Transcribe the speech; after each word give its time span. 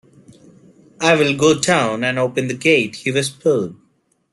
"I 0.99 1.13
will 1.15 1.37
go 1.37 1.59
down 1.59 2.03
and 2.03 2.17
open 2.17 2.47
the 2.47 2.55
gate," 2.55 2.95
he 2.95 3.11
whispered. 3.11 3.75